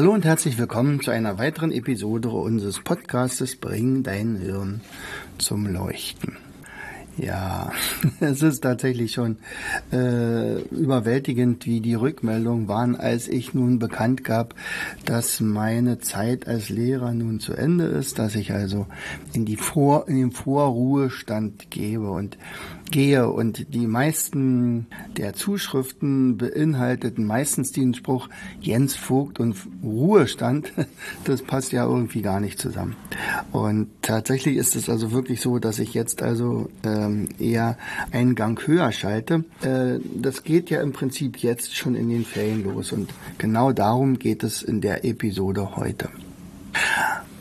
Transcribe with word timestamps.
Hallo 0.00 0.14
und 0.14 0.24
herzlich 0.24 0.56
willkommen 0.56 1.02
zu 1.02 1.10
einer 1.10 1.36
weiteren 1.36 1.72
Episode 1.72 2.30
unseres 2.30 2.80
Podcastes 2.80 3.56
Bring 3.56 4.02
dein 4.02 4.36
Hirn 4.36 4.80
zum 5.36 5.66
Leuchten. 5.66 6.38
Ja, 7.18 7.70
es 8.20 8.40
ist 8.40 8.62
tatsächlich 8.62 9.12
schon 9.12 9.36
äh, 9.92 10.58
überwältigend, 10.70 11.66
wie 11.66 11.82
die 11.82 11.92
Rückmeldungen 11.92 12.66
waren, 12.66 12.96
als 12.96 13.28
ich 13.28 13.52
nun 13.52 13.78
bekannt 13.78 14.24
gab, 14.24 14.54
dass 15.04 15.38
meine 15.40 15.98
Zeit 15.98 16.48
als 16.48 16.70
Lehrer 16.70 17.12
nun 17.12 17.38
zu 17.38 17.52
Ende 17.52 17.84
ist, 17.84 18.18
dass 18.18 18.36
ich 18.36 18.54
also 18.54 18.86
in 19.34 19.44
die 19.44 19.58
Vor 19.58 20.08
in 20.08 20.16
den 20.16 20.30
Vorruhestand 20.30 21.70
gebe 21.70 22.10
und 22.10 22.38
gehe 22.90 23.28
und 23.28 23.74
die 23.74 23.86
meisten 23.86 24.86
der 25.16 25.34
Zuschriften 25.34 26.36
beinhalteten 26.36 27.24
meistens 27.24 27.72
den 27.72 27.94
Spruch 27.94 28.28
Jens 28.60 28.96
Vogt 28.96 29.40
und 29.40 29.56
Ruhestand. 29.82 30.72
Das 31.24 31.42
passt 31.42 31.72
ja 31.72 31.84
irgendwie 31.84 32.22
gar 32.22 32.40
nicht 32.40 32.58
zusammen. 32.58 32.96
Und 33.52 33.88
tatsächlich 34.02 34.56
ist 34.56 34.74
es 34.74 34.88
also 34.88 35.12
wirklich 35.12 35.40
so, 35.40 35.58
dass 35.58 35.78
ich 35.78 35.94
jetzt 35.94 36.22
also 36.22 36.68
ähm, 36.84 37.28
eher 37.38 37.78
einen 38.10 38.34
Gang 38.34 38.66
höher 38.66 38.90
schalte. 38.92 39.44
Äh, 39.62 40.00
das 40.14 40.42
geht 40.42 40.70
ja 40.70 40.82
im 40.82 40.92
Prinzip 40.92 41.38
jetzt 41.38 41.76
schon 41.76 41.94
in 41.94 42.08
den 42.08 42.24
Ferien 42.24 42.64
los 42.64 42.92
und 42.92 43.12
genau 43.38 43.72
darum 43.72 44.18
geht 44.18 44.42
es 44.42 44.62
in 44.62 44.80
der 44.80 45.04
Episode 45.04 45.76
heute. 45.76 46.08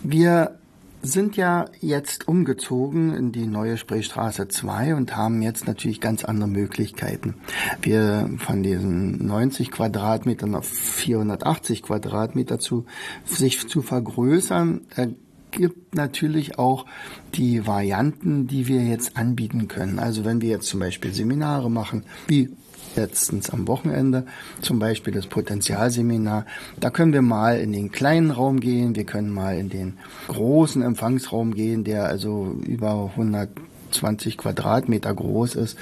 Wir 0.03 0.58
sind 1.01 1.37
ja 1.37 1.65
jetzt 1.79 2.27
umgezogen 2.27 3.13
in 3.13 3.31
die 3.31 3.47
neue 3.47 3.77
Spreestraße 3.77 4.47
2 4.47 4.95
und 4.95 5.15
haben 5.15 5.41
jetzt 5.41 5.67
natürlich 5.67 6.01
ganz 6.01 6.25
andere 6.25 6.49
Möglichkeiten. 6.49 7.35
Wir 7.81 8.29
von 8.37 8.63
diesen 8.63 9.25
90 9.25 9.71
Quadratmetern 9.71 10.55
auf 10.55 10.67
480 10.67 11.83
Quadratmeter 11.83 12.59
zu, 12.59 12.85
sich 13.25 13.67
zu 13.67 13.81
vergrößern, 13.81 14.81
äh, 14.95 15.07
gibt 15.51 15.95
natürlich 15.95 16.59
auch 16.59 16.85
die 17.33 17.65
Varianten, 17.65 18.47
die 18.47 18.67
wir 18.67 18.83
jetzt 18.83 19.17
anbieten 19.17 19.67
können. 19.67 19.99
Also 19.99 20.25
wenn 20.25 20.41
wir 20.41 20.49
jetzt 20.49 20.67
zum 20.67 20.79
Beispiel 20.79 21.13
Seminare 21.13 21.71
machen, 21.71 22.03
wie 22.27 22.49
letztens 22.99 23.49
am 23.49 23.67
Wochenende, 23.67 24.25
zum 24.61 24.79
Beispiel 24.79 25.13
das 25.13 25.27
Potenzialseminar. 25.27 26.45
Da 26.79 26.89
können 26.89 27.13
wir 27.13 27.21
mal 27.21 27.59
in 27.59 27.71
den 27.71 27.91
kleinen 27.91 28.31
Raum 28.31 28.59
gehen, 28.59 28.95
wir 28.95 29.05
können 29.05 29.31
mal 29.31 29.57
in 29.57 29.69
den 29.69 29.97
großen 30.27 30.81
Empfangsraum 30.81 31.53
gehen, 31.53 31.83
der 31.83 32.05
also 32.05 32.55
über 32.65 33.11
100 33.15 33.49
20 33.91 34.37
Quadratmeter 34.37 35.13
groß 35.13 35.55
ist. 35.55 35.77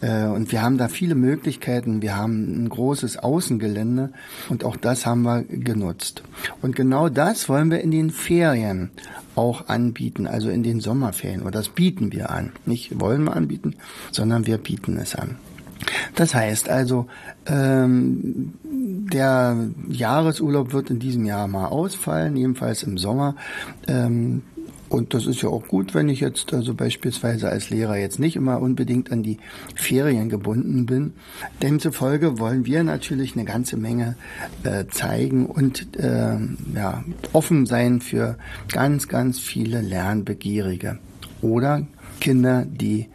Äh, 0.00 0.26
und 0.26 0.52
wir 0.52 0.62
haben 0.62 0.78
da 0.78 0.88
viele 0.88 1.14
Möglichkeiten. 1.14 2.02
Wir 2.02 2.16
haben 2.16 2.64
ein 2.64 2.68
großes 2.68 3.18
Außengelände 3.18 4.12
und 4.48 4.64
auch 4.64 4.76
das 4.76 5.06
haben 5.06 5.22
wir 5.22 5.42
genutzt. 5.42 6.22
Und 6.62 6.76
genau 6.76 7.08
das 7.08 7.48
wollen 7.48 7.70
wir 7.70 7.80
in 7.80 7.90
den 7.90 8.10
Ferien 8.10 8.90
auch 9.34 9.68
anbieten, 9.68 10.26
also 10.26 10.50
in 10.50 10.62
den 10.62 10.80
Sommerferien. 10.80 11.42
Und 11.42 11.54
das 11.54 11.68
bieten 11.68 12.12
wir 12.12 12.30
an. 12.30 12.52
Nicht 12.66 13.00
wollen 13.00 13.24
wir 13.24 13.36
anbieten, 13.36 13.76
sondern 14.10 14.46
wir 14.46 14.58
bieten 14.58 14.96
es 14.96 15.14
an. 15.14 15.36
Das 16.18 16.34
heißt 16.34 16.68
also, 16.68 17.06
ähm, 17.46 18.54
der 18.64 19.56
Jahresurlaub 19.88 20.72
wird 20.72 20.90
in 20.90 20.98
diesem 20.98 21.24
Jahr 21.24 21.46
mal 21.46 21.66
ausfallen, 21.66 22.36
jedenfalls 22.36 22.82
im 22.82 22.98
Sommer. 22.98 23.36
Ähm, 23.86 24.42
und 24.88 25.14
das 25.14 25.28
ist 25.28 25.42
ja 25.42 25.48
auch 25.48 25.68
gut, 25.68 25.94
wenn 25.94 26.08
ich 26.08 26.18
jetzt 26.18 26.52
also 26.52 26.74
beispielsweise 26.74 27.48
als 27.48 27.70
Lehrer 27.70 27.96
jetzt 27.96 28.18
nicht 28.18 28.34
immer 28.34 28.60
unbedingt 28.60 29.12
an 29.12 29.22
die 29.22 29.38
Ferien 29.76 30.28
gebunden 30.28 30.86
bin. 30.86 31.12
Demzufolge 31.62 32.40
wollen 32.40 32.66
wir 32.66 32.82
natürlich 32.82 33.36
eine 33.36 33.44
ganze 33.44 33.76
Menge 33.76 34.16
äh, 34.64 34.86
zeigen 34.90 35.46
und 35.46 35.96
äh, 35.98 36.36
ja, 36.74 37.04
offen 37.32 37.64
sein 37.64 38.00
für 38.00 38.38
ganz, 38.72 39.06
ganz 39.06 39.38
viele 39.38 39.82
Lernbegierige 39.82 40.98
oder 41.42 41.86
Kinder, 42.18 42.66
die 42.68 43.06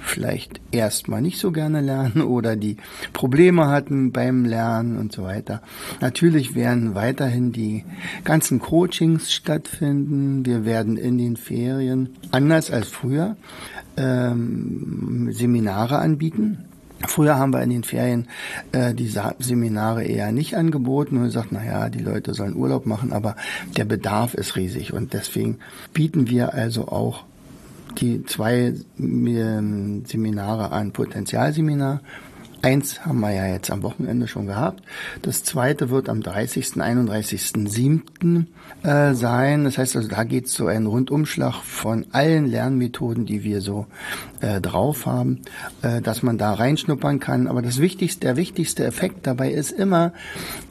vielleicht 0.00 0.60
erstmal 0.70 1.22
nicht 1.22 1.38
so 1.38 1.52
gerne 1.52 1.80
lernen 1.80 2.22
oder 2.22 2.56
die 2.56 2.76
Probleme 3.12 3.68
hatten 3.68 4.12
beim 4.12 4.44
Lernen 4.44 4.98
und 4.98 5.12
so 5.12 5.24
weiter. 5.24 5.62
Natürlich 6.00 6.54
werden 6.54 6.94
weiterhin 6.94 7.52
die 7.52 7.84
ganzen 8.24 8.60
Coachings 8.60 9.32
stattfinden. 9.32 10.44
Wir 10.46 10.64
werden 10.64 10.96
in 10.96 11.18
den 11.18 11.36
Ferien, 11.36 12.10
anders 12.30 12.70
als 12.70 12.88
früher, 12.88 13.36
ähm, 13.96 15.30
Seminare 15.32 15.98
anbieten. 15.98 16.66
Früher 17.06 17.36
haben 17.36 17.52
wir 17.52 17.62
in 17.62 17.70
den 17.70 17.84
Ferien 17.84 18.26
äh, 18.72 18.94
die 18.94 19.12
Seminare 19.38 20.04
eher 20.04 20.32
nicht 20.32 20.56
angeboten 20.56 21.18
und 21.18 21.24
gesagt, 21.24 21.48
na 21.50 21.64
ja, 21.64 21.90
die 21.90 22.02
Leute 22.02 22.32
sollen 22.32 22.56
Urlaub 22.56 22.86
machen, 22.86 23.12
aber 23.12 23.36
der 23.76 23.84
Bedarf 23.84 24.34
ist 24.34 24.56
riesig 24.56 24.94
und 24.94 25.12
deswegen 25.12 25.58
bieten 25.92 26.28
wir 26.30 26.54
also 26.54 26.88
auch 26.88 27.24
die 27.98 28.24
zwei 28.24 28.74
ähm, 28.98 30.04
Seminare 30.06 30.72
an 30.72 30.92
Potenzialseminar. 30.92 32.00
Eins 32.62 33.04
haben 33.04 33.20
wir 33.20 33.32
ja 33.32 33.46
jetzt 33.46 33.70
am 33.70 33.82
Wochenende 33.82 34.26
schon 34.26 34.46
gehabt. 34.46 34.82
Das 35.22 35.44
zweite 35.44 35.90
wird 35.90 36.08
am 36.08 36.22
30., 36.22 36.72
31.07. 36.72 38.46
Äh, 38.82 39.14
sein. 39.14 39.64
Das 39.64 39.78
heißt 39.78 39.96
also, 39.96 40.08
da 40.08 40.24
geht 40.24 40.46
es 40.46 40.54
so 40.54 40.66
einen 40.66 40.86
Rundumschlag 40.86 41.54
von 41.62 42.06
allen 42.12 42.46
Lernmethoden, 42.46 43.26
die 43.26 43.42
wir 43.42 43.60
so 43.60 43.86
äh, 44.40 44.60
drauf 44.60 45.06
haben, 45.06 45.40
äh, 45.82 46.00
dass 46.00 46.22
man 46.22 46.38
da 46.38 46.54
reinschnuppern 46.54 47.18
kann. 47.18 47.46
Aber 47.46 47.62
das 47.62 47.80
wichtigste, 47.80 48.20
der 48.20 48.36
wichtigste 48.36 48.84
Effekt 48.84 49.26
dabei 49.26 49.50
ist 49.50 49.72
immer, 49.72 50.12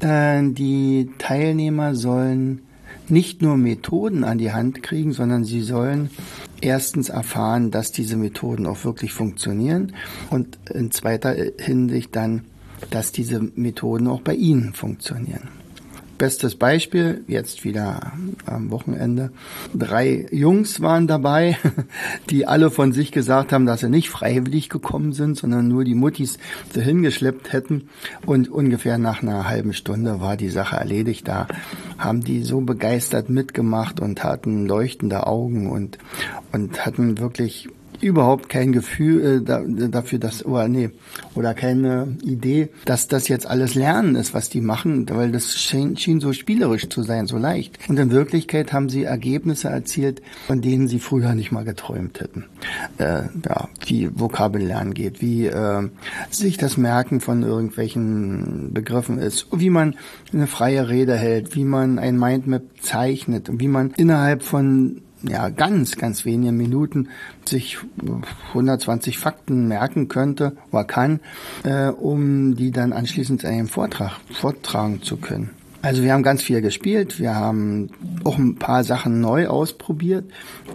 äh, 0.02 0.42
die 0.44 1.10
Teilnehmer 1.18 1.96
sollen 1.96 2.62
nicht 3.10 3.42
nur 3.42 3.58
Methoden 3.58 4.24
an 4.24 4.38
die 4.38 4.52
Hand 4.52 4.84
kriegen, 4.84 5.14
sondern 5.14 5.44
sie 5.44 5.62
sollen 5.62 6.10
erstens 6.62 7.10
erfahren, 7.10 7.72
dass 7.72 7.92
diese 7.92 8.18
Methoden 8.18 8.66
auch 8.66 8.84
wirklich 8.84 9.14
funktionieren 9.14 9.94
und 10.30 10.58
in 10.74 10.92
zweiter 10.92 11.36
Hinsicht 11.60 12.16
dann, 12.16 12.46
dass 12.90 13.12
diese 13.12 13.40
Methoden 13.56 14.08
auch 14.08 14.22
bei 14.22 14.34
ihnen 14.36 14.74
funktionieren. 14.74 15.50
Bestes 16.18 16.56
Beispiel, 16.56 17.26
jetzt 17.28 17.66
wieder 17.66 18.14
am 18.46 18.72
Wochenende. 18.72 19.32
Drei 19.74 20.26
Jungs 20.32 20.80
waren 20.82 21.08
dabei, 21.08 21.58
die 22.30 22.48
alle 22.48 22.72
von 22.72 22.94
sich 22.94 23.12
gesagt 23.12 23.52
haben, 23.52 23.66
dass 23.66 23.82
sie 23.82 23.90
nicht 23.90 24.10
freiwillig 24.10 24.70
gekommen 24.70 25.12
sind, 25.12 25.38
sondern 25.38 25.68
nur 25.68 25.84
die 25.84 25.94
Muttis 25.94 26.38
dahin 26.74 27.02
geschleppt 27.02 27.52
hätten. 27.52 27.90
Und 28.26 28.50
ungefähr 28.50 28.98
nach 28.98 29.22
einer 29.22 29.50
halben 29.50 29.74
Stunde 29.74 30.22
war 30.22 30.38
die 30.38 30.50
Sache 30.50 30.78
erledigt. 30.78 31.28
Da 31.28 31.48
haben 31.98 32.24
die 32.24 32.44
so 32.44 32.62
begeistert 32.62 33.30
mitgemacht 33.30 34.00
und 34.00 34.24
hatten 34.24 34.68
leuchtende 34.68 35.28
Augen 35.28 35.70
und, 35.70 35.98
und 36.54 36.86
hatten 36.86 37.18
wirklich 37.18 37.68
überhaupt 38.06 38.50
kein 38.50 38.72
Gefühl 38.72 39.40
äh, 39.40 39.42
da, 39.42 39.64
dafür, 39.66 40.20
dass, 40.20 40.46
oder 40.46 40.68
nee, 40.68 40.92
oder 41.34 41.54
keine 41.54 42.16
Idee, 42.24 42.70
dass 42.86 43.08
das 43.08 43.28
jetzt 43.28 43.48
alles 43.48 43.74
Lernen 43.74 44.16
ist, 44.16 44.34
was 44.34 44.50
die 44.50 44.62
machen, 44.62 45.10
weil 45.10 45.32
das 45.32 45.58
schien, 45.58 45.98
schien 45.98 46.20
so 46.20 46.32
spielerisch 46.32 46.88
zu 46.88 47.02
sein, 47.02 47.26
so 47.26 47.38
leicht. 47.38 47.80
Und 47.90 47.98
in 47.98 48.12
Wirklichkeit 48.12 48.74
haben 48.74 48.90
sie 48.90 49.04
Ergebnisse 49.04 49.70
erzielt, 49.70 50.22
von 50.46 50.62
denen 50.62 50.88
sie 50.88 51.00
früher 51.00 51.34
nicht 51.34 51.52
mal 51.52 51.64
geträumt 51.64 52.20
hätten. 52.20 52.46
Äh, 53.00 53.24
ja, 53.44 53.70
wie 53.86 54.10
Vokabellernen 54.14 54.94
geht, 54.94 55.22
wie 55.22 55.48
äh, 55.48 55.90
sich 56.30 56.58
das 56.58 56.78
Merken 56.78 57.22
von 57.22 57.42
irgendwelchen 57.42 58.72
Begriffen 58.72 59.18
ist, 59.18 59.48
wie 59.52 59.72
man 59.72 59.96
eine 60.32 60.46
freie 60.46 60.90
Rede 60.90 61.16
hält, 61.16 61.56
wie 61.56 61.66
man 61.66 61.98
ein 61.98 62.20
Mindmap 62.20 62.64
zeichnet, 62.82 63.50
wie 63.52 63.68
man 63.68 63.92
innerhalb 63.98 64.44
von 64.44 65.02
ja, 65.24 65.50
ganz, 65.50 65.96
ganz 65.96 66.26
wenige 66.26 66.52
Minuten 66.52 67.10
sich 67.46 67.78
120 68.50 69.18
Fakten 69.18 69.68
merken 69.68 70.08
könnte 70.08 70.56
oder 70.72 70.84
kann, 70.84 71.20
äh, 71.64 71.88
um 71.88 72.56
die 72.56 72.72
dann 72.72 72.94
anschließend 72.94 73.44
in 73.44 73.50
einem 73.50 73.68
Vortrag 73.68 74.20
vortragen 74.32 75.02
zu 75.02 75.18
können. 75.18 75.52
Also 75.86 76.02
wir 76.02 76.14
haben 76.14 76.24
ganz 76.24 76.42
viel 76.42 76.62
gespielt, 76.62 77.20
wir 77.20 77.36
haben 77.36 77.92
auch 78.24 78.40
ein 78.40 78.56
paar 78.56 78.84
Sachen 78.84 79.22
neu 79.22 79.48
ausprobiert, 79.48 80.26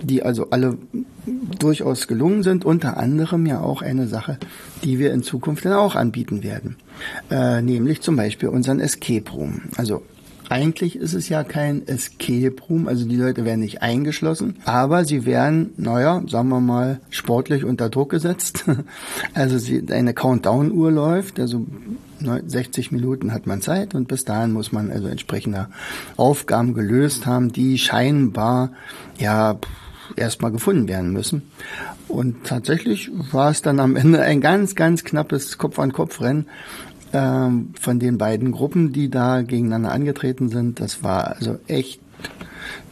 die 0.05 0.23
also 0.23 0.51
alle 0.51 0.79
durchaus 1.59 2.07
gelungen 2.07 2.45
sind, 2.45 2.65
unter 2.65 2.97
anderem 2.97 3.45
ja 3.45 3.61
auch 3.61 3.83
eine 3.83 4.07
Sache, 4.07 4.39
die 4.85 5.01
wir 5.01 5.13
in 5.13 5.25
Zukunft 5.25 5.65
dann 5.65 5.73
auch 5.73 5.97
anbieten 5.97 6.45
werden, 6.45 6.77
äh, 7.29 7.61
nämlich 7.61 8.03
zum 8.03 8.15
Beispiel 8.15 8.51
unseren 8.51 8.79
Escape 8.79 9.29
Room. 9.33 9.63
Also 9.77 10.05
eigentlich 10.51 10.97
ist 10.97 11.15
es 11.15 11.29
ja 11.29 11.45
kein 11.45 11.87
Escape 11.87 12.57
Room, 12.69 12.89
also 12.89 13.07
die 13.07 13.17
Leute 13.17 13.45
werden 13.45 13.61
nicht 13.61 13.83
eingeschlossen, 13.83 14.57
aber 14.65 15.05
sie 15.05 15.25
werden, 15.25 15.73
naja, 15.77 16.23
sagen 16.27 16.49
wir 16.49 16.61
mal, 16.61 17.01
sportlich 17.11 17.65
unter 17.65 17.89
Druck 17.89 18.11
gesetzt. 18.11 18.65
Also 19.33 19.59
sie, 19.59 19.85
eine 19.91 20.13
Countdown-Uhr 20.13 20.91
läuft, 20.91 21.39
also 21.39 21.65
60 22.21 22.91
Minuten 22.91 23.33
hat 23.33 23.47
man 23.47 23.63
Zeit 23.63 23.95
und 23.95 24.09
bis 24.09 24.25
dahin 24.25 24.53
muss 24.53 24.73
man 24.73 24.91
also 24.91 25.07
entsprechende 25.07 25.69
Aufgaben 26.17 26.75
gelöst 26.75 27.27
haben, 27.27 27.53
die 27.53 27.79
scheinbar 27.79 28.73
ja 29.19 29.59
erstmal 30.17 30.51
gefunden 30.51 30.89
werden 30.89 31.13
müssen. 31.13 31.43
Und 32.09 32.45
tatsächlich 32.45 33.11
war 33.31 33.51
es 33.51 33.63
dann 33.63 33.79
am 33.79 33.95
Ende 33.95 34.21
ein 34.21 34.41
ganz, 34.41 34.75
ganz 34.75 35.05
knappes 35.05 35.59
Kopf-an-Kopf-Rennen 35.59 36.47
ähm, 37.13 37.73
von 37.81 37.99
den 37.99 38.19
beiden 38.19 38.53
Gruppen, 38.53 38.93
die 38.93 39.11
da 39.11 39.43
gegeneinander 39.43 39.93
angetreten 39.93 40.49
sind. 40.49 40.81
Das 40.81 41.03
war 41.03 41.37
also 41.37 41.59
echt 41.67 42.01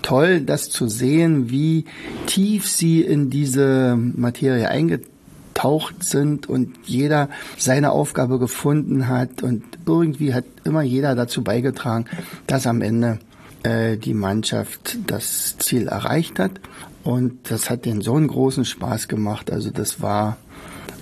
toll, 0.02 0.40
das 0.40 0.70
zu 0.70 0.88
sehen, 0.88 1.50
wie 1.50 1.84
tief 2.26 2.68
sie 2.68 3.02
in 3.02 3.30
diese 3.30 3.96
Materie 3.96 4.68
eingetaucht 4.68 6.02
sind 6.02 6.48
und 6.48 6.76
jeder 6.84 7.28
seine 7.56 7.92
Aufgabe 7.92 8.38
gefunden 8.38 9.08
hat 9.08 9.42
und 9.42 9.64
irgendwie 9.86 10.34
hat 10.34 10.44
immer 10.64 10.82
jeder 10.82 11.14
dazu 11.14 11.42
beigetragen, 11.42 12.06
dass 12.46 12.66
am 12.66 12.80
Ende 12.80 13.18
äh, 13.62 13.96
die 13.96 14.14
Mannschaft 14.14 14.98
das 15.06 15.56
Ziel 15.58 15.88
erreicht 15.88 16.38
hat. 16.38 16.52
Und 17.04 17.50
das 17.50 17.70
hat 17.70 17.84
den 17.84 18.02
so 18.02 18.14
einen 18.14 18.28
großen 18.28 18.64
Spaß 18.64 19.08
gemacht. 19.08 19.50
Also 19.50 19.70
das 19.70 20.02
war 20.02 20.36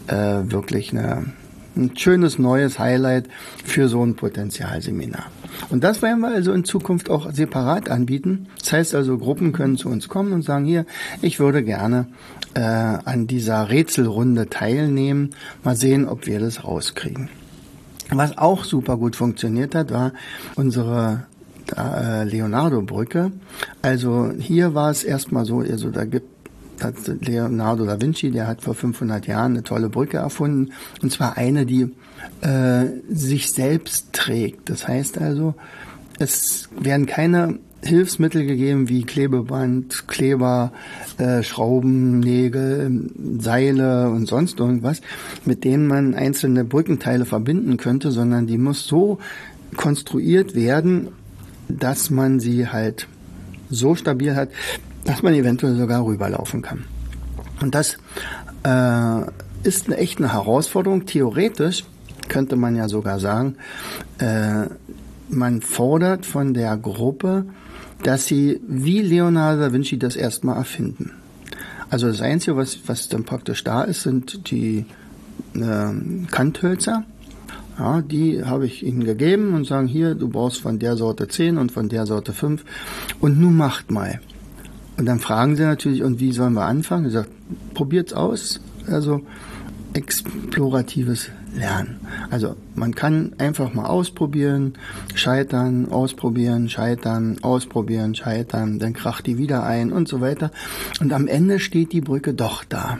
äh, 0.06 0.14
wirklich 0.14 0.92
eine 0.92 1.32
ein 1.76 1.96
schönes 1.96 2.38
neues 2.38 2.78
Highlight 2.78 3.28
für 3.64 3.88
so 3.88 4.04
ein 4.04 4.16
Potenzialseminar. 4.16 5.26
Und 5.70 5.84
das 5.84 6.02
werden 6.02 6.20
wir 6.20 6.28
also 6.28 6.52
in 6.52 6.64
Zukunft 6.64 7.10
auch 7.10 7.32
separat 7.32 7.88
anbieten. 7.90 8.48
Das 8.58 8.72
heißt 8.72 8.94
also, 8.94 9.18
Gruppen 9.18 9.52
können 9.52 9.76
zu 9.76 9.88
uns 9.88 10.08
kommen 10.08 10.32
und 10.32 10.42
sagen, 10.42 10.64
hier, 10.64 10.86
ich 11.22 11.40
würde 11.40 11.62
gerne 11.62 12.06
äh, 12.54 12.60
an 12.60 13.26
dieser 13.26 13.70
Rätselrunde 13.70 14.48
teilnehmen. 14.48 15.30
Mal 15.64 15.76
sehen, 15.76 16.06
ob 16.06 16.26
wir 16.26 16.40
das 16.40 16.64
rauskriegen. 16.64 17.28
Was 18.10 18.38
auch 18.38 18.64
super 18.64 18.96
gut 18.96 19.16
funktioniert 19.16 19.74
hat, 19.74 19.92
war 19.92 20.12
unsere 20.54 21.24
äh, 21.76 22.24
Leonardo-Brücke. 22.24 23.32
Also 23.82 24.32
hier 24.38 24.74
war 24.74 24.90
es 24.90 25.02
erstmal 25.02 25.44
so, 25.44 25.60
also 25.60 25.90
da 25.90 26.04
gibt 26.04 26.35
Leonardo 27.20 27.84
da 27.86 28.00
Vinci, 28.00 28.30
der 28.30 28.46
hat 28.46 28.62
vor 28.62 28.74
500 28.74 29.26
Jahren 29.26 29.52
eine 29.52 29.62
tolle 29.62 29.88
Brücke 29.88 30.18
erfunden. 30.18 30.72
Und 31.02 31.12
zwar 31.12 31.36
eine, 31.36 31.66
die 31.66 31.94
äh, 32.42 32.86
sich 33.08 33.52
selbst 33.52 34.12
trägt. 34.12 34.68
Das 34.70 34.86
heißt 34.86 35.18
also, 35.18 35.54
es 36.18 36.68
werden 36.78 37.06
keine 37.06 37.58
Hilfsmittel 37.82 38.46
gegeben 38.46 38.88
wie 38.88 39.04
Klebeband, 39.04 40.08
Kleber, 40.08 40.72
äh, 41.18 41.42
Schrauben, 41.42 42.20
Nägel, 42.20 43.10
Seile 43.38 44.10
und 44.10 44.26
sonst 44.26 44.58
irgendwas, 44.58 45.00
mit 45.44 45.64
denen 45.64 45.86
man 45.86 46.14
einzelne 46.14 46.64
Brückenteile 46.64 47.24
verbinden 47.24 47.76
könnte, 47.76 48.10
sondern 48.10 48.46
die 48.46 48.58
muss 48.58 48.86
so 48.86 49.18
konstruiert 49.76 50.54
werden, 50.54 51.08
dass 51.68 52.10
man 52.10 52.40
sie 52.40 52.68
halt 52.68 53.08
so 53.68 53.94
stabil 53.94 54.34
hat, 54.34 54.50
dass 55.06 55.22
man 55.22 55.34
eventuell 55.34 55.76
sogar 55.76 56.04
rüberlaufen 56.04 56.62
kann. 56.62 56.84
Und 57.60 57.74
das 57.74 57.96
äh, 58.64 59.20
ist 59.62 59.86
eine 59.86 59.96
echte 59.96 60.32
Herausforderung. 60.32 61.06
Theoretisch 61.06 61.84
könnte 62.28 62.56
man 62.56 62.76
ja 62.76 62.88
sogar 62.88 63.20
sagen, 63.20 63.56
äh, 64.18 64.66
man 65.28 65.62
fordert 65.62 66.26
von 66.26 66.54
der 66.54 66.76
Gruppe, 66.76 67.46
dass 68.02 68.26
sie 68.26 68.60
wie 68.66 69.00
Leonardo 69.00 69.62
da 69.62 69.72
Vinci 69.72 69.98
das 69.98 70.16
erstmal 70.16 70.56
erfinden. 70.56 71.12
Also 71.88 72.08
das 72.08 72.20
Einzige, 72.20 72.56
was, 72.56 72.78
was 72.86 73.08
dann 73.08 73.24
praktisch 73.24 73.64
da 73.64 73.82
ist, 73.82 74.02
sind 74.02 74.50
die 74.50 74.86
äh, 75.54 76.26
Kanthölzer. 76.30 77.04
Ja, 77.78 78.00
die 78.00 78.44
habe 78.44 78.66
ich 78.66 78.84
ihnen 78.84 79.04
gegeben 79.04 79.54
und 79.54 79.66
sagen, 79.66 79.86
hier, 79.86 80.14
du 80.14 80.28
brauchst 80.28 80.62
von 80.62 80.78
der 80.78 80.96
Sorte 80.96 81.28
10 81.28 81.58
und 81.58 81.72
von 81.72 81.88
der 81.88 82.06
Sorte 82.06 82.32
5 82.32 82.64
und 83.20 83.38
nun 83.38 83.56
macht 83.56 83.90
mal. 83.90 84.20
Und 84.96 85.06
dann 85.06 85.20
fragen 85.20 85.56
sie 85.56 85.62
natürlich, 85.62 86.02
und 86.02 86.20
wie 86.20 86.32
sollen 86.32 86.54
wir 86.54 86.64
anfangen? 86.64 87.06
Ich 87.06 87.12
sage, 87.12 87.28
probiert's 87.74 88.12
aus. 88.12 88.60
Also 88.88 89.22
exploratives 89.96 91.30
Lernen. 91.54 92.00
Also 92.30 92.54
man 92.74 92.94
kann 92.94 93.32
einfach 93.38 93.72
mal 93.72 93.86
ausprobieren, 93.86 94.74
scheitern, 95.14 95.90
ausprobieren, 95.90 96.68
scheitern, 96.68 97.38
ausprobieren, 97.42 98.14
scheitern, 98.14 98.78
dann 98.78 98.92
kracht 98.92 99.26
die 99.26 99.38
wieder 99.38 99.64
ein 99.64 99.92
und 99.92 100.06
so 100.06 100.20
weiter. 100.20 100.50
Und 101.00 101.12
am 101.12 101.26
Ende 101.26 101.58
steht 101.60 101.92
die 101.92 102.02
Brücke 102.02 102.34
doch 102.34 102.62
da. 102.64 102.98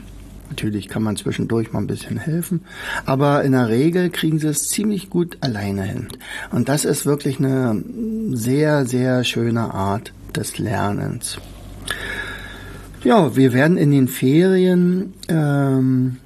Natürlich 0.49 0.88
kann 0.88 1.02
man 1.02 1.16
zwischendurch 1.16 1.72
mal 1.72 1.81
ein 1.81 1.87
bisschen 1.88 2.19
helfen, 2.19 2.60
aber 3.04 3.42
in 3.42 3.52
der 3.52 3.69
Regel 3.69 4.10
kriegen 4.10 4.38
sie 4.38 4.49
es 4.49 4.69
ziemlich 4.69 5.10
gut 5.10 5.38
alleine 5.40 5.82
hin. 5.82 6.08
Und 6.52 6.69
das 6.69 6.84
ist 6.84 7.04
wirklich 7.04 7.38
eine 7.38 7.82
sehr, 8.31 8.87
sehr 8.87 9.25
schöne 9.25 9.75
Art 9.75 10.12
des 10.34 10.58
Lernens. 10.58 11.38
Ja, 13.06 13.37
wir 13.37 13.53
werden 13.53 13.76
in 13.79 13.93
den 13.93 14.08
Ferien 14.08 15.14
ähm, 15.29 16.17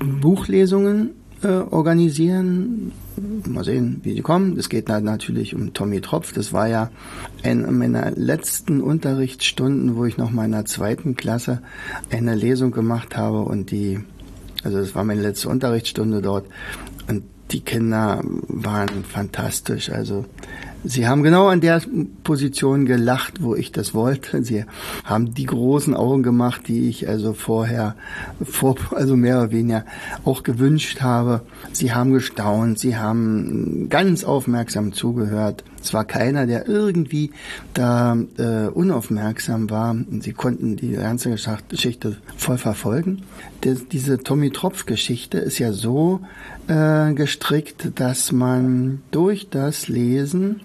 Buchlesungen 0.00 1.10
äh, 1.44 1.46
organisieren. 1.46 2.90
Mal 3.46 3.62
sehen, 3.62 4.00
wie 4.02 4.14
sie 4.14 4.22
kommen. 4.22 4.58
Es 4.58 4.70
geht 4.70 4.88
natürlich 4.88 5.54
um 5.54 5.74
Tommy 5.74 6.00
Tropf. 6.00 6.32
Das 6.32 6.52
war 6.52 6.66
ja 6.66 6.90
eine 7.44 7.70
meiner 7.70 8.10
letzten 8.10 8.80
Unterrichtsstunden, 8.80 9.94
wo 9.94 10.04
ich 10.04 10.18
noch 10.18 10.32
mal 10.32 10.46
in 10.46 10.50
der 10.50 10.64
zweiten 10.64 11.14
Klasse 11.14 11.62
eine 12.10 12.34
Lesung 12.34 12.72
gemacht 12.72 13.16
habe 13.16 13.42
und 13.42 13.70
die, 13.70 14.00
also 14.64 14.78
das 14.78 14.96
war 14.96 15.04
meine 15.04 15.22
letzte 15.22 15.48
Unterrichtsstunde 15.48 16.22
dort 16.22 16.46
und 17.06 17.22
die 17.52 17.60
Kinder 17.60 18.20
waren 18.24 19.04
fantastisch. 19.04 19.90
Also 19.90 20.24
Sie 20.84 21.08
haben 21.08 21.22
genau 21.22 21.48
an 21.48 21.60
der 21.60 21.82
Position 22.22 22.86
gelacht, 22.86 23.42
wo 23.42 23.54
ich 23.54 23.72
das 23.72 23.94
wollte. 23.94 24.44
Sie 24.44 24.64
haben 25.04 25.34
die 25.34 25.46
großen 25.46 25.94
Augen 25.94 26.22
gemacht, 26.22 26.68
die 26.68 26.88
ich 26.88 27.08
also 27.08 27.32
vorher, 27.32 27.96
vor, 28.44 28.76
also 28.92 29.16
mehr 29.16 29.38
oder 29.38 29.50
weniger 29.50 29.84
auch 30.24 30.44
gewünscht 30.44 31.00
habe. 31.00 31.42
Sie 31.72 31.92
haben 31.92 32.12
gestaunt, 32.12 32.78
sie 32.78 32.96
haben 32.96 33.88
ganz 33.88 34.22
aufmerksam 34.22 34.92
zugehört. 34.92 35.64
Es 35.82 35.94
war 35.94 36.04
keiner, 36.04 36.46
der 36.46 36.68
irgendwie 36.68 37.30
da 37.74 38.16
äh, 38.36 38.68
unaufmerksam 38.68 39.70
war. 39.70 39.96
Sie 40.20 40.32
konnten 40.32 40.76
die 40.76 40.92
ganze 40.92 41.34
Geschichte 41.68 42.16
voll 42.36 42.58
verfolgen. 42.58 43.22
Das, 43.62 43.88
diese 43.88 44.18
Tommy 44.18 44.50
Tropf-Geschichte 44.50 45.38
ist 45.38 45.58
ja 45.58 45.72
so 45.72 46.20
äh, 46.68 47.12
gestrickt, 47.14 47.92
dass 47.96 48.32
man 48.32 49.02
durch 49.10 49.48
das 49.50 49.88
Lesen, 49.88 50.60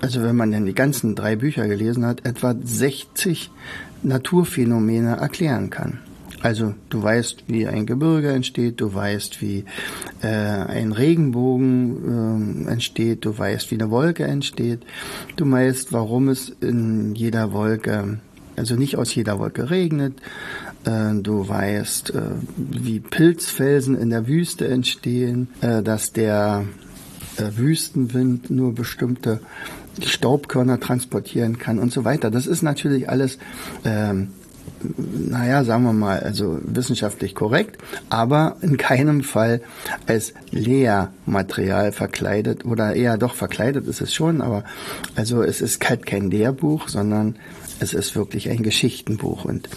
also 0.00 0.22
wenn 0.22 0.36
man 0.36 0.50
dann 0.50 0.66
die 0.66 0.74
ganzen 0.74 1.14
drei 1.14 1.36
Bücher 1.36 1.68
gelesen 1.68 2.04
hat, 2.04 2.26
etwa 2.26 2.54
60 2.60 3.50
Naturphänomene 4.02 5.16
erklären 5.16 5.70
kann. 5.70 6.00
Also 6.42 6.74
du 6.90 7.00
weißt, 7.00 7.44
wie 7.46 7.68
ein 7.68 7.86
Gebirge 7.86 8.32
entsteht, 8.32 8.80
du 8.80 8.92
weißt, 8.92 9.40
wie 9.40 9.64
äh, 10.22 10.26
ein 10.26 10.90
Regenbogen 10.90 12.66
äh, 12.66 12.72
entsteht, 12.72 13.24
du 13.24 13.38
weißt, 13.38 13.70
wie 13.70 13.76
eine 13.76 13.90
Wolke 13.90 14.24
entsteht, 14.24 14.80
du 15.36 15.48
weißt, 15.48 15.92
warum 15.92 16.28
es 16.28 16.48
in 16.60 17.14
jeder 17.14 17.52
Wolke, 17.52 18.18
also 18.56 18.74
nicht 18.74 18.96
aus 18.96 19.14
jeder 19.14 19.38
Wolke 19.38 19.70
regnet, 19.70 20.14
äh, 20.84 21.14
du 21.14 21.48
weißt, 21.48 22.12
äh, 22.14 22.22
wie 22.56 22.98
Pilzfelsen 22.98 23.96
in 23.96 24.10
der 24.10 24.26
Wüste 24.26 24.66
entstehen, 24.66 25.46
äh, 25.60 25.80
dass 25.80 26.12
der 26.12 26.64
Wüstenwind 27.38 28.50
nur 28.50 28.74
bestimmte 28.74 29.40
Staubkörner 30.00 30.80
transportieren 30.80 31.58
kann 31.58 31.78
und 31.78 31.92
so 31.92 32.04
weiter. 32.04 32.30
Das 32.30 32.46
ist 32.46 32.62
natürlich 32.62 33.08
alles 33.08 33.38
ähm, 33.84 34.28
naja, 35.28 35.64
sagen 35.64 35.84
wir 35.84 35.92
mal, 35.92 36.20
also 36.20 36.58
wissenschaftlich 36.62 37.34
korrekt, 37.34 37.78
aber 38.10 38.56
in 38.62 38.76
keinem 38.76 39.22
Fall 39.22 39.60
als 40.06 40.34
Lehrmaterial 40.50 41.92
verkleidet 41.92 42.64
oder 42.64 42.94
eher 42.94 43.18
doch 43.18 43.34
verkleidet 43.34 43.86
ist 43.86 44.00
es 44.00 44.14
schon, 44.14 44.40
aber 44.40 44.64
also 45.14 45.42
es 45.42 45.60
ist 45.60 45.88
halt 45.88 46.06
kein 46.06 46.30
Lehrbuch, 46.30 46.88
sondern 46.88 47.36
es 47.80 47.94
ist 47.94 48.14
wirklich 48.14 48.50
ein 48.50 48.62
Geschichtenbuch 48.62 49.44
und 49.44 49.68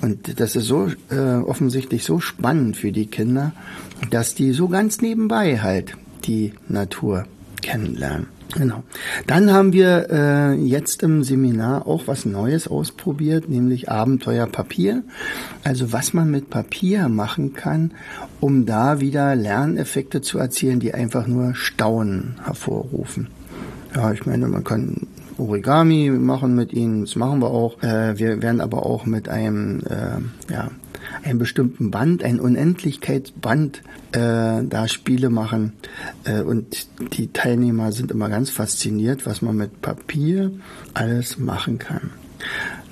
und 0.00 0.40
das 0.40 0.56
ist 0.56 0.66
so 0.66 0.88
äh, 1.10 1.36
offensichtlich 1.36 2.04
so 2.04 2.20
spannend 2.20 2.76
für 2.76 2.92
die 2.92 3.06
Kinder, 3.06 3.52
dass 4.10 4.34
die 4.34 4.52
so 4.52 4.68
ganz 4.68 5.00
nebenbei 5.00 5.58
halt 5.58 5.96
die 6.20 6.52
Natur 6.68 7.24
kennenlernen. 7.62 8.26
Genau. 8.56 8.82
Dann 9.26 9.52
haben 9.52 9.72
wir 9.72 10.08
äh, 10.10 10.54
jetzt 10.54 11.02
im 11.02 11.22
Seminar 11.22 11.86
auch 11.86 12.06
was 12.06 12.24
Neues 12.24 12.66
ausprobiert, 12.66 13.48
nämlich 13.48 13.90
Abenteuerpapier. 13.90 15.04
Also 15.62 15.92
was 15.92 16.14
man 16.14 16.30
mit 16.30 16.50
Papier 16.50 17.08
machen 17.08 17.54
kann, 17.54 17.92
um 18.40 18.66
da 18.66 19.00
wieder 19.00 19.36
Lerneffekte 19.36 20.20
zu 20.20 20.38
erzielen, 20.38 20.80
die 20.80 20.94
einfach 20.94 21.26
nur 21.26 21.54
Staunen 21.54 22.40
hervorrufen. 22.44 23.28
Ja, 23.94 24.12
ich 24.12 24.26
meine, 24.26 24.48
man 24.48 24.64
kann 24.64 25.06
Origami 25.38 26.10
machen 26.10 26.54
mit 26.54 26.72
ihnen, 26.72 27.02
das 27.02 27.16
machen 27.16 27.40
wir 27.40 27.50
auch. 27.50 27.82
Äh, 27.82 28.18
wir 28.18 28.42
werden 28.42 28.60
aber 28.60 28.84
auch 28.84 29.06
mit 29.06 29.28
einem, 29.28 29.80
äh, 29.80 30.52
ja, 30.52 30.70
einem 31.24 31.38
bestimmten 31.38 31.90
Band, 31.90 32.22
ein 32.22 32.40
Unendlichkeitsband, 32.40 33.82
äh, 34.12 34.62
da 34.64 34.88
Spiele 34.88 35.30
machen. 35.30 35.72
Äh, 36.24 36.42
und 36.42 36.86
die 37.16 37.32
Teilnehmer 37.32 37.92
sind 37.92 38.10
immer 38.10 38.28
ganz 38.28 38.50
fasziniert, 38.50 39.26
was 39.26 39.42
man 39.42 39.56
mit 39.56 39.80
Papier 39.82 40.50
alles 40.94 41.38
machen 41.38 41.78
kann. 41.78 42.10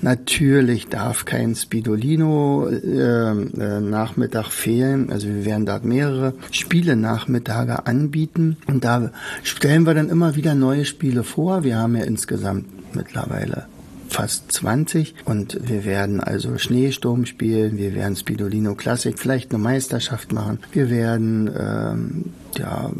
Natürlich 0.01 0.87
darf 0.87 1.25
kein 1.25 1.55
Spidolino 1.55 2.67
äh, 2.67 3.31
äh, 3.31 3.81
Nachmittag 3.81 4.47
fehlen. 4.47 5.11
Also 5.11 5.27
wir 5.27 5.43
werden 5.43 5.65
dort 5.65 5.83
mehrere 5.83 6.33
Spiele 6.51 6.95
Nachmittage 6.95 7.85
anbieten 7.85 8.57
und 8.67 8.85
da 8.85 9.11
stellen 9.43 9.85
wir 9.85 9.93
dann 9.93 10.09
immer 10.09 10.35
wieder 10.35 10.55
neue 10.55 10.85
Spiele 10.85 11.23
vor. 11.23 11.63
Wir 11.63 11.77
haben 11.77 11.95
ja 11.95 12.03
insgesamt 12.03 12.65
mittlerweile 12.95 13.65
fast 14.09 14.51
20 14.51 15.15
und 15.25 15.57
wir 15.61 15.85
werden 15.85 16.19
also 16.19 16.57
Schneesturm 16.57 17.25
spielen, 17.25 17.77
wir 17.77 17.93
werden 17.95 18.15
Spidolino 18.15 18.75
Classic 18.75 19.17
vielleicht 19.17 19.51
eine 19.51 19.61
Meisterschaft 19.61 20.33
machen, 20.33 20.59
wir 20.71 20.89
werden 20.89 21.49
ähm, 21.57 22.25
ja, 22.57 22.91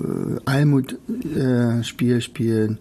äh, 1.36 1.84
Spiel 1.84 2.22
spielen, 2.22 2.78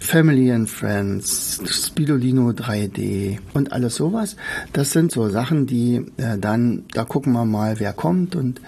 Family 0.00 0.52
and 0.52 0.68
Friends, 0.68 1.60
Spidolino 1.64 2.50
3D 2.50 3.38
und 3.54 3.72
alles 3.72 3.96
sowas. 3.96 4.36
Das 4.72 4.92
sind 4.92 5.10
so 5.10 5.28
Sachen, 5.28 5.66
die 5.66 6.06
äh, 6.16 6.38
dann, 6.38 6.84
da 6.92 7.04
gucken 7.04 7.32
wir 7.32 7.44
mal, 7.44 7.80
wer 7.80 7.92
kommt 7.92 8.36
und, 8.36 8.60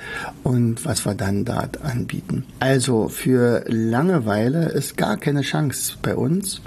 und 0.43 0.85
was 0.85 1.07
wir 1.07 1.15
dann 1.15 1.45
dort 1.45 1.83
anbieten. 1.83 2.45
Also 2.59 3.09
für 3.09 3.65
Langeweile 3.69 4.69
ist 4.71 4.97
gar 4.97 5.17
keine 5.17 5.43
Chance 5.43 5.97
bei 6.03 6.17
uns. 6.17 6.61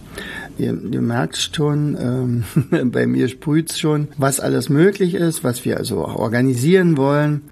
Ihr, 0.58 0.78
ihr 0.92 1.02
merkt 1.02 1.38
schon, 1.38 2.44
ähm, 2.72 2.92
bei 2.92 3.08
mir 3.08 3.28
sprüht's 3.28 3.80
schon, 3.80 4.08
was 4.18 4.40
alles 4.40 4.70
möglich 4.70 5.16
ist, 5.16 5.44
was 5.44 5.66
wir 5.66 5.78
also 5.78 6.06
organisieren 6.06 6.98
wollen. 6.98 7.44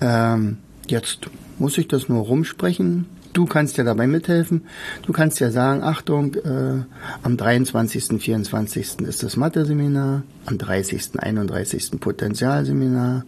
Ähm, 0.00 0.58
jetzt 0.88 1.28
muss 1.58 1.78
ich 1.78 1.88
das 1.88 2.08
nur 2.08 2.24
rumsprechen 2.24 3.06
Du 3.32 3.46
kannst 3.46 3.76
ja 3.76 3.84
dabei 3.84 4.06
mithelfen. 4.06 4.62
Du 5.02 5.12
kannst 5.12 5.38
ja 5.38 5.50
sagen, 5.50 5.82
Achtung, 5.82 6.34
äh, 6.34 6.82
am 7.22 7.36
23., 7.36 8.20
24. 8.20 9.00
ist 9.00 9.22
das 9.22 9.36
Mathe-Seminar, 9.36 10.22
am 10.46 10.58
30., 10.58 11.20
31. 11.20 12.00
Potenzialseminar, 12.00 13.24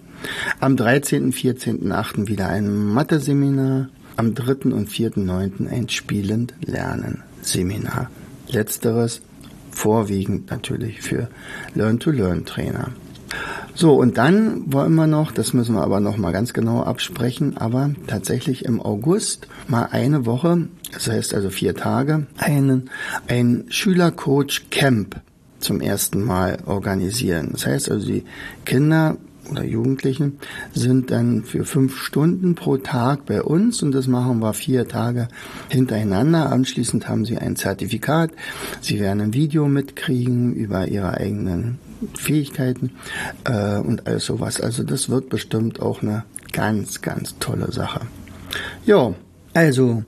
am 0.58 0.76
13., 0.76 1.32
14., 1.32 1.92
8. 1.92 2.26
wieder 2.26 2.48
ein 2.48 2.86
Mathe-Seminar, 2.92 3.88
am 4.16 4.34
3. 4.34 4.72
und 4.72 4.88
4., 4.88 5.12
9. 5.16 5.68
ein 5.70 5.88
Spielend 5.88 6.54
Lernen 6.64 7.22
Seminar. 7.42 8.10
Letzteres 8.52 9.20
vorwiegend 9.70 10.50
natürlich 10.50 11.00
für 11.02 11.28
Learn-to-Learn-Trainer. 11.74 12.92
So, 13.74 13.94
und 13.94 14.18
dann 14.18 14.72
wollen 14.72 14.94
wir 14.94 15.06
noch, 15.06 15.32
das 15.32 15.52
müssen 15.54 15.74
wir 15.74 15.82
aber 15.82 16.00
noch 16.00 16.16
mal 16.16 16.32
ganz 16.32 16.52
genau 16.52 16.82
absprechen, 16.82 17.56
aber 17.56 17.90
tatsächlich 18.06 18.64
im 18.64 18.80
August 18.80 19.46
mal 19.68 19.88
eine 19.92 20.26
Woche, 20.26 20.68
das 20.92 21.08
heißt 21.08 21.34
also 21.34 21.50
vier 21.50 21.74
Tage, 21.74 22.26
einen, 22.36 22.90
ein 23.28 23.66
Schülercoach 23.68 24.70
Camp 24.70 25.20
zum 25.60 25.80
ersten 25.80 26.24
Mal 26.24 26.58
organisieren. 26.66 27.50
Das 27.52 27.66
heißt 27.66 27.90
also, 27.90 28.06
die 28.06 28.24
Kinder 28.64 29.16
oder 29.50 29.64
Jugendlichen 29.64 30.38
sind 30.72 31.10
dann 31.10 31.44
für 31.44 31.64
fünf 31.64 31.98
Stunden 31.98 32.54
pro 32.54 32.76
Tag 32.76 33.26
bei 33.26 33.42
uns 33.42 33.82
und 33.82 33.92
das 33.92 34.06
machen 34.06 34.40
wir 34.40 34.52
vier 34.52 34.86
Tage 34.88 35.28
hintereinander. 35.68 36.50
Anschließend 36.50 37.08
haben 37.08 37.24
sie 37.24 37.38
ein 37.38 37.56
Zertifikat. 37.56 38.30
Sie 38.80 39.00
werden 39.00 39.20
ein 39.20 39.34
Video 39.34 39.66
mitkriegen 39.66 40.54
über 40.54 40.88
ihre 40.88 41.14
eigenen 41.14 41.78
Fähigkeiten 42.14 42.92
äh, 43.44 43.78
und 43.78 44.06
all 44.06 44.20
sowas. 44.20 44.60
Also 44.60 44.82
das 44.82 45.08
wird 45.08 45.28
bestimmt 45.28 45.80
auch 45.80 46.02
eine 46.02 46.24
ganz, 46.52 47.02
ganz 47.02 47.38
tolle 47.38 47.72
Sache. 47.72 48.00
Ja, 48.86 49.14
also, 49.52 50.04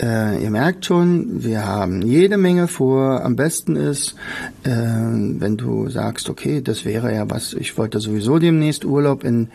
äh, 0.00 0.42
ihr 0.42 0.50
merkt 0.50 0.86
schon, 0.86 1.42
wir 1.42 1.66
haben 1.66 2.02
jede 2.02 2.36
Menge 2.36 2.68
vor. 2.68 3.24
Am 3.24 3.34
besten 3.34 3.74
ist, 3.74 4.14
äh, 4.62 4.70
wenn 4.70 5.56
du 5.56 5.88
sagst, 5.88 6.30
okay, 6.30 6.60
das 6.60 6.84
wäre 6.84 7.12
ja 7.12 7.28
was, 7.28 7.54
ich 7.54 7.76
wollte 7.76 7.98
sowieso 7.98 8.38
demnächst 8.38 8.84
Urlaub 8.84 9.24
in 9.24 9.48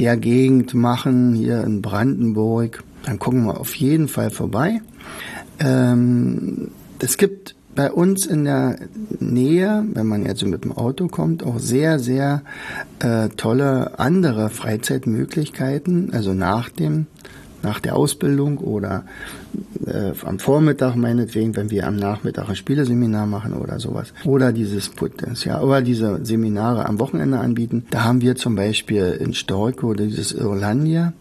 der 0.00 0.16
Gegend 0.16 0.74
machen, 0.74 1.34
hier 1.34 1.62
in 1.62 1.82
Brandenburg, 1.82 2.82
dann 3.04 3.18
gucken 3.18 3.44
wir 3.44 3.60
auf 3.60 3.74
jeden 3.74 4.08
Fall 4.08 4.30
vorbei. 4.30 4.80
Ähm, 5.60 6.72
es 6.98 7.16
gibt 7.16 7.54
bei 7.74 7.92
uns 7.92 8.26
in 8.26 8.44
der 8.44 8.76
Nähe, 9.20 9.84
wenn 9.94 10.06
man 10.06 10.26
jetzt 10.26 10.44
mit 10.44 10.64
dem 10.64 10.72
Auto 10.72 11.06
kommt, 11.06 11.44
auch 11.44 11.60
sehr, 11.60 11.98
sehr 12.00 12.42
äh, 12.98 13.28
tolle 13.36 13.98
andere 14.00 14.50
Freizeitmöglichkeiten, 14.50 16.12
also 16.12 16.34
nach 16.34 16.68
dem 16.68 17.06
nach 17.62 17.80
der 17.80 17.96
Ausbildung 17.96 18.58
oder 18.58 19.04
äh, 19.86 20.12
am 20.24 20.38
Vormittag 20.38 20.96
meinetwegen, 20.96 21.56
wenn 21.56 21.70
wir 21.70 21.86
am 21.86 21.96
Nachmittag 21.96 22.48
ein 22.48 22.56
Spieleseminar 22.56 23.26
machen 23.26 23.54
oder 23.54 23.78
sowas. 23.80 24.12
Oder 24.24 24.52
dieses 24.52 24.88
Potenzial, 24.88 25.62
oder 25.62 25.82
diese 25.82 26.24
Seminare 26.24 26.86
am 26.86 26.98
Wochenende 26.98 27.38
anbieten. 27.38 27.84
Da 27.90 28.04
haben 28.04 28.20
wir 28.20 28.36
zum 28.36 28.54
Beispiel 28.54 29.18
in 29.20 29.34
Storko 29.34 29.94
dieses 29.94 30.32
Irlandia, 30.32 31.12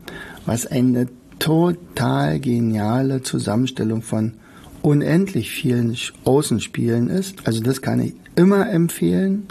was 0.45 0.67
eine 0.67 1.07
total 1.39 2.39
geniale 2.39 3.21
Zusammenstellung 3.21 4.01
von 4.01 4.33
unendlich 4.81 5.49
vielen 5.49 5.95
Außenspielen 6.25 7.09
ist. 7.09 7.47
Also 7.47 7.61
das 7.61 7.81
kann 7.81 7.99
ich 7.99 8.13
immer 8.35 8.69
empfehlen. 8.69 9.47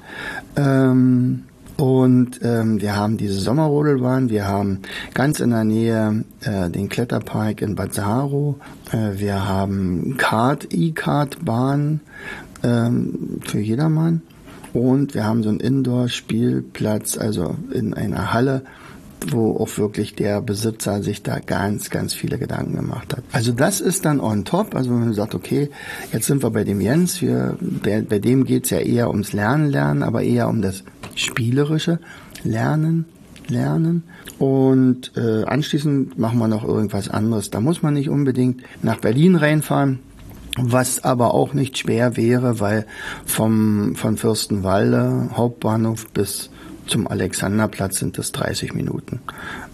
Ähm, 0.57 1.45
und 1.79 2.41
ähm, 2.43 2.81
wir 2.81 2.97
haben 2.97 3.19
diese 3.19 3.39
Sommerrodelbahn, 3.39 4.31
wir 4.31 4.49
haben 4.49 4.81
ganz 5.15 5.39
in 5.39 5.51
der 5.51 5.63
Nähe 5.63 6.25
äh, 6.41 6.69
den 6.71 6.89
Kletterpark 6.89 7.63
in 7.63 7.77
Bad 7.77 7.95
Saharo, 7.95 8.59
äh, 8.91 9.21
wir 9.21 9.47
haben 9.47 10.17
Kart, 10.17 10.67
E-Kart-Bahn 10.73 12.01
ähm, 12.65 13.41
für 13.45 13.61
jedermann. 13.61 14.23
Und 14.73 15.15
wir 15.15 15.25
haben 15.25 15.45
so 15.45 15.51
einen 15.51 15.61
Indoor-Spielplatz, 15.61 17.17
also 17.17 17.55
in 17.73 17.95
einer 17.95 18.33
Halle, 18.33 18.63
wo 19.31 19.57
auch 19.57 19.79
wirklich 19.79 20.17
der 20.17 20.41
Besitzer 20.41 21.03
sich 21.03 21.23
da 21.23 21.39
ganz, 21.39 21.91
ganz 21.91 22.13
viele 22.13 22.39
Gedanken 22.39 22.75
gemacht 22.75 23.17
hat. 23.17 23.23
Also 23.31 23.53
das 23.53 23.81
ist 23.81 24.05
dann 24.05 24.19
on 24.19 24.45
top, 24.45 24.75
also 24.75 24.91
wenn 24.91 25.01
man 25.01 25.15
sagt, 25.15 25.35
okay, 25.35 25.71
jetzt 26.13 26.27
sind 26.27 26.43
wir 26.43 26.51
bei 26.51 26.65
dem 26.65 26.81
Jens, 26.81 27.23
wir, 27.23 27.57
bei, 27.61 28.03
bei 28.03 28.19
dem 28.19 28.45
geht's 28.45 28.71
ja 28.71 28.79
eher 28.79 29.09
ums 29.11 29.33
Lernen, 29.33 29.71
Lernen, 29.71 30.03
aber 30.03 30.23
eher 30.23 30.49
um 30.49 30.61
das 30.61 30.83
spielerische 31.21 32.01
Lernen, 32.45 33.07
Lernen. 33.49 34.05
Und 34.39 35.13
äh, 35.17 35.45
anschließend 35.45 36.19
machen 36.19 36.39
wir 36.39 36.49
noch 36.49 36.65
irgendwas 36.65 37.09
anderes. 37.09 37.51
Da 37.51 37.61
muss 37.61 37.83
man 37.83 37.95
nicht 37.95 38.09
unbedingt 38.09 38.63
nach 38.83 38.99
Berlin 38.99 39.37
reinfahren. 39.37 40.01
Was 40.61 41.05
aber 41.05 41.35
auch 41.35 41.55
nicht 41.55 41.79
schwer 41.79 42.17
wäre, 42.17 42.59
weil 42.59 42.87
vom, 43.25 43.95
von 43.95 44.17
Fürstenwalde 44.17 45.31
Hauptbahnhof 45.33 46.09
bis 46.09 46.51
zum 46.87 47.07
Alexanderplatz 47.07 47.99
sind 47.99 48.19
es 48.19 48.33
30 48.33 48.75
Minuten 48.75 49.21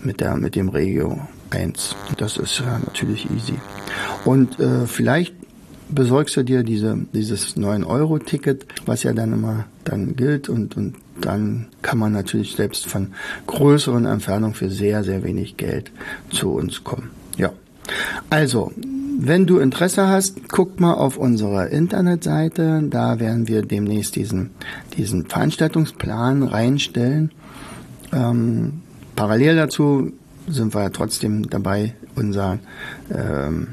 mit 0.03 0.21
der 0.21 0.37
mit 0.37 0.57
dem 0.57 0.69
Regio 0.69 1.21
1. 1.51 1.97
Das 2.19 2.37
ist 2.37 2.59
ja 2.59 2.79
natürlich 2.85 3.31
easy. 3.31 3.55
Und 4.25 4.59
äh, 4.61 4.87
vielleicht 4.87 5.35
besorgst 5.89 6.37
du 6.37 6.43
dir 6.43 6.63
diese, 6.63 6.99
dieses 7.13 7.57
9-Euro-Ticket, 7.57 8.67
was 8.85 9.05
ja 9.05 9.13
dann 9.13 9.33
immer 9.33 9.67
dann 9.85 10.17
gilt 10.17 10.49
und, 10.49 10.77
und 10.77 10.97
dann 11.21 11.67
kann 11.83 11.99
man 11.99 12.13
natürlich 12.13 12.57
selbst 12.57 12.87
von 12.87 13.13
größeren 13.47 14.07
Entfernungen 14.07 14.55
für 14.55 14.71
sehr, 14.71 15.05
sehr 15.05 15.23
wenig 15.25 15.57
Geld 15.57 15.91
zu 16.31 16.53
uns 16.53 16.85
kommen. 16.85 17.11
Ja. 17.37 17.53
Also, 18.31 18.73
wenn 19.19 19.47
du 19.47 19.59
Interesse 19.59 20.09
hast, 20.09 20.49
guck 20.49 20.81
mal 20.81 20.95
auf 20.95 21.17
unsere 21.17 21.69
Internetseite. 21.69 22.83
Da 22.89 23.21
werden 23.21 23.47
wir 23.47 23.63
demnächst 23.63 24.17
diesen, 24.17 24.51
diesen 24.97 25.27
Veranstaltungsplan 25.27 26.43
reinstellen. 26.43 27.31
Ähm, 28.13 28.83
parallel 29.15 29.57
dazu 29.57 30.13
sind 30.49 30.75
wir 30.75 30.83
ja 30.83 30.91
trotzdem 30.91 31.49
dabei, 31.49 31.95
unser 32.17 32.59
ähm, 33.11 33.69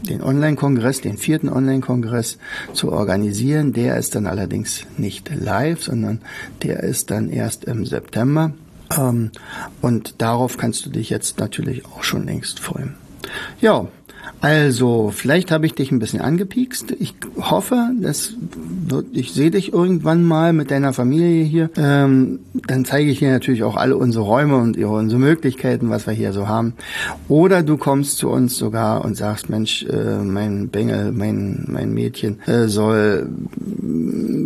den 0.00 0.22
Online-Kongress, 0.22 1.00
den 1.00 1.16
vierten 1.16 1.48
Online-Kongress 1.48 2.38
zu 2.72 2.92
organisieren. 2.92 3.72
Der 3.72 3.96
ist 3.96 4.14
dann 4.14 4.26
allerdings 4.26 4.82
nicht 4.96 5.30
live, 5.34 5.82
sondern 5.82 6.20
der 6.62 6.82
ist 6.82 7.10
dann 7.10 7.30
erst 7.30 7.64
im 7.64 7.86
September. 7.86 8.52
Ähm, 8.96 9.30
und 9.82 10.16
darauf 10.18 10.56
kannst 10.56 10.86
du 10.86 10.90
dich 10.90 11.10
jetzt 11.10 11.38
natürlich 11.38 11.84
auch 11.86 12.02
schon 12.02 12.26
längst 12.26 12.60
freuen. 12.60 12.94
Ja, 13.60 13.86
also, 14.40 15.10
vielleicht 15.14 15.50
habe 15.50 15.66
ich 15.66 15.74
dich 15.74 15.90
ein 15.90 15.98
bisschen 15.98 16.20
angepiekst. 16.20 16.94
Ich 16.98 17.14
hoffe, 17.36 17.90
das 18.00 18.34
ich 19.12 19.32
sehe 19.32 19.50
dich 19.50 19.72
irgendwann 19.72 20.22
mal 20.22 20.52
mit 20.52 20.70
deiner 20.70 20.92
Familie 20.92 21.44
hier. 21.44 21.70
Ähm, 21.76 22.40
dann 22.66 22.84
zeige 22.84 23.10
ich 23.10 23.18
dir 23.18 23.30
natürlich 23.30 23.62
auch 23.62 23.76
alle 23.76 23.96
unsere 23.96 24.24
Räume 24.24 24.56
und 24.56 24.76
unsere 24.78 25.20
Möglichkeiten, 25.20 25.90
was 25.90 26.06
wir 26.06 26.14
hier 26.14 26.32
so 26.32 26.48
haben. 26.48 26.74
Oder 27.28 27.62
du 27.62 27.76
kommst 27.76 28.18
zu 28.18 28.28
uns 28.28 28.56
sogar 28.56 29.04
und 29.04 29.16
sagst, 29.16 29.48
Mensch, 29.48 29.84
äh, 29.84 30.18
mein 30.18 30.68
Bengel, 30.68 31.12
mein, 31.12 31.64
mein 31.68 31.92
Mädchen 31.92 32.40
äh, 32.46 32.68
soll 32.68 33.28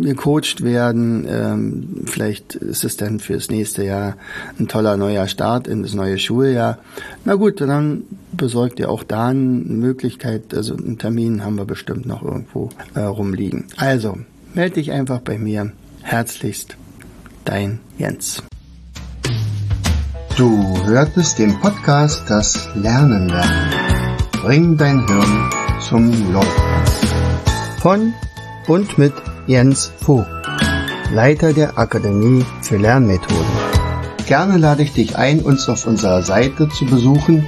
gecoacht 0.01 0.63
werden. 0.63 1.27
Ähm, 1.29 1.87
vielleicht 2.05 2.55
ist 2.55 2.83
es 2.83 2.97
dann 2.97 3.19
fürs 3.19 3.49
nächste 3.49 3.83
Jahr 3.83 4.15
ein 4.59 4.67
toller 4.67 4.97
neuer 4.97 5.27
Start 5.27 5.67
in 5.67 5.83
das 5.83 5.93
neue 5.93 6.17
Schuljahr. 6.17 6.79
Na 7.25 7.35
gut, 7.35 7.61
dann 7.61 8.03
besorgt 8.33 8.79
ihr 8.79 8.89
auch 8.89 9.03
da 9.03 9.27
eine 9.27 9.41
Möglichkeit, 9.41 10.53
also 10.53 10.75
einen 10.75 10.97
Termin 10.97 11.43
haben 11.43 11.57
wir 11.57 11.65
bestimmt 11.65 12.05
noch 12.05 12.23
irgendwo 12.23 12.69
äh, 12.93 13.01
rumliegen. 13.01 13.65
Also, 13.77 14.17
melde 14.53 14.75
dich 14.75 14.91
einfach 14.91 15.19
bei 15.19 15.37
mir. 15.37 15.71
Herzlichst, 16.01 16.77
dein 17.45 17.79
Jens. 17.97 18.43
Du 20.37 20.85
hörtest 20.85 21.39
den 21.39 21.59
Podcast 21.59 22.23
Das 22.27 22.69
Lernen 22.75 23.29
lernen. 23.29 24.17
Bring 24.41 24.77
dein 24.77 25.05
Hirn 25.07 25.49
zum 25.87 26.33
Leuchten. 26.33 26.61
Von 27.79 28.13
und 28.67 28.97
mit 28.97 29.13
Jens 29.47 29.91
Vogt, 29.97 30.27
Leiter 31.13 31.53
der 31.53 31.77
Akademie 31.77 32.45
für 32.61 32.77
Lernmethoden. 32.77 33.45
Gerne 34.27 34.57
lade 34.57 34.83
ich 34.83 34.93
dich 34.93 35.17
ein, 35.17 35.41
uns 35.41 35.67
auf 35.67 35.85
unserer 35.85 36.21
Seite 36.21 36.69
zu 36.69 36.85
besuchen. 36.85 37.47